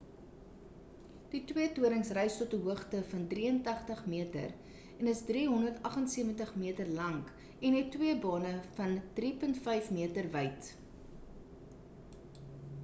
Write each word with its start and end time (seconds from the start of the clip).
die 1.31 1.39
twee 1.49 1.65
torings 1.79 2.07
rys 2.17 2.37
tot 2.37 2.53
'n 2.57 2.61
hoogte 2.67 3.01
van 3.09 3.25
83-meter 3.33 4.55
en 5.03 5.11
is 5.13 5.21
378-meter 5.27 6.89
lank 7.01 7.29
en 7.69 7.77
het 7.79 7.91
twee 7.97 8.15
bane 8.25 8.53
van 8.79 8.95
3.50-meter 9.21 10.31
wyd 10.39 10.71